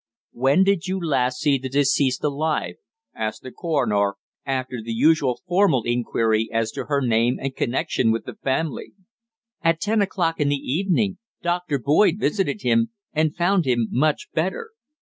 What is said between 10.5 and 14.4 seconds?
evening. Dr. Boyd visited him, and found him much